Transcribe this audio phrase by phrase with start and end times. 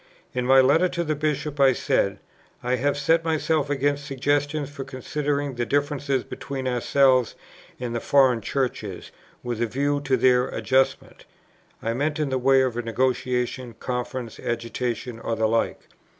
[0.33, 2.17] In my Letter to the Bishop I said,
[2.63, 7.35] "I have set myself against suggestions for considering the differences between ourselves
[7.79, 9.11] and the foreign Churches
[9.43, 11.25] with a view to their adjustment."
[11.83, 15.81] (I meant in the way of negotiation, conference, agitation, or the like.)